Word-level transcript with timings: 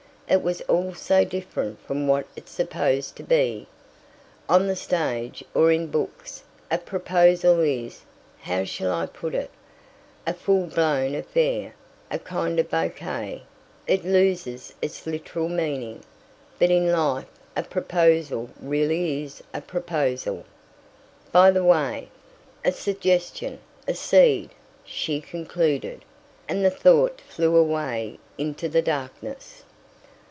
It 0.27 0.43
was 0.43 0.61
all 0.61 0.93
so 0.93 1.25
different 1.25 1.81
from 1.85 2.07
what 2.07 2.25
it's 2.37 2.53
supposed 2.53 3.17
to 3.17 3.23
be. 3.23 3.67
On 4.47 4.67
the 4.67 4.77
stage, 4.77 5.43
or 5.53 5.73
in 5.73 5.87
books, 5.87 6.41
a 6.71 6.77
proposal 6.77 7.59
is 7.59 8.03
how 8.39 8.63
shall 8.63 8.93
I 8.93 9.07
put 9.07 9.35
it? 9.35 9.49
a 10.25 10.33
full 10.33 10.67
blown 10.67 11.15
affair, 11.15 11.73
a 12.09 12.17
kind 12.17 12.59
of 12.61 12.69
bouquet; 12.71 13.43
it 13.87 14.05
loses 14.05 14.73
its 14.81 15.05
literal 15.05 15.49
meaning. 15.49 16.01
But 16.57 16.71
in 16.71 16.93
life 16.93 17.27
a 17.57 17.63
proposal 17.63 18.51
really 18.61 19.23
is 19.25 19.43
a 19.53 19.59
proposal" 19.59 20.45
"By 21.33 21.51
the 21.51 21.65
way 21.65 22.07
""a 22.63 22.71
suggestion, 22.71 23.59
a 23.85 23.93
seed," 23.95 24.51
she 24.85 25.19
concluded; 25.19 26.05
and 26.47 26.63
the 26.63 26.71
thought 26.71 27.19
flew 27.19 27.57
away 27.57 28.17
into 28.37 28.69
darkness. 28.81 29.63